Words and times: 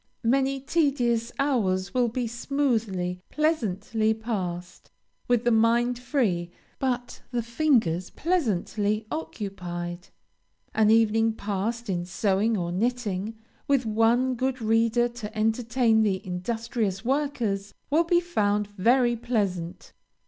Many 0.23 0.59
tedious 0.59 1.31
hours 1.37 1.93
will 1.93 2.07
be 2.07 2.25
smoothly, 2.25 3.21
pleasantly 3.29 4.15
passed, 4.15 4.89
with 5.27 5.43
the 5.43 5.51
mind 5.51 5.99
free, 5.99 6.49
but 6.79 7.21
the 7.29 7.43
fingers 7.43 8.09
pleasantly 8.09 9.05
occupied. 9.11 10.07
An 10.73 10.89
evening 10.89 11.33
passed 11.33 11.87
in 11.87 12.05
sewing 12.05 12.57
or 12.57 12.71
knitting, 12.71 13.37
with 13.67 13.85
one 13.85 14.33
good 14.33 14.59
reader 14.59 15.07
to 15.07 15.37
entertain 15.37 16.01
the 16.01 16.25
industrious 16.25 17.05
workers, 17.05 17.71
will 17.91 18.03
be 18.05 18.19
found 18.19 18.65
very 18.69 19.15
pleasant. 19.15 19.93